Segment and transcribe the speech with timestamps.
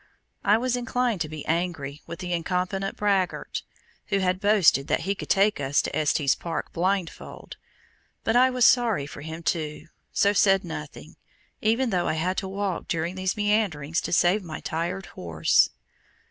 [0.43, 3.61] I was inclined to be angry with the incompetent braggart,
[4.07, 7.57] who had boasted that he could take us to Estes Park "blindfold";
[8.23, 11.17] but I was sorry for him too, so said nothing,
[11.61, 15.69] even though I had to walk during these meanderings to save my tired horse.